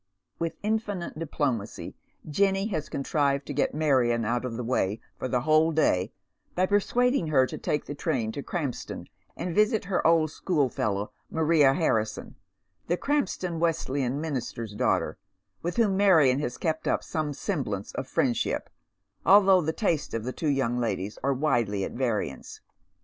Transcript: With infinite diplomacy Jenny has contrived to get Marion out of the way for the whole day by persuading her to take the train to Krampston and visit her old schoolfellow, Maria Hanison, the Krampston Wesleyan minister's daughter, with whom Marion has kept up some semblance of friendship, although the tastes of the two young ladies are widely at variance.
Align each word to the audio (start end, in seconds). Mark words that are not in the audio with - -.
With 0.39 0.57
infinite 0.63 1.19
diplomacy 1.19 1.95
Jenny 2.27 2.65
has 2.69 2.89
contrived 2.89 3.45
to 3.45 3.53
get 3.53 3.75
Marion 3.75 4.25
out 4.25 4.45
of 4.45 4.57
the 4.57 4.63
way 4.63 4.99
for 5.19 5.27
the 5.27 5.41
whole 5.41 5.71
day 5.71 6.11
by 6.55 6.65
persuading 6.65 7.27
her 7.27 7.45
to 7.45 7.55
take 7.59 7.85
the 7.85 7.93
train 7.93 8.31
to 8.31 8.41
Krampston 8.41 9.05
and 9.37 9.53
visit 9.53 9.85
her 9.85 10.07
old 10.07 10.31
schoolfellow, 10.31 11.11
Maria 11.29 11.75
Hanison, 11.75 12.33
the 12.87 12.97
Krampston 12.97 13.59
Wesleyan 13.59 14.19
minister's 14.19 14.73
daughter, 14.73 15.19
with 15.61 15.75
whom 15.77 15.97
Marion 15.97 16.39
has 16.39 16.57
kept 16.57 16.87
up 16.87 17.03
some 17.03 17.31
semblance 17.31 17.91
of 17.91 18.07
friendship, 18.07 18.71
although 19.23 19.61
the 19.61 19.71
tastes 19.71 20.15
of 20.15 20.23
the 20.23 20.33
two 20.33 20.49
young 20.49 20.79
ladies 20.79 21.19
are 21.21 21.31
widely 21.31 21.83
at 21.83 21.91
variance. 21.91 22.59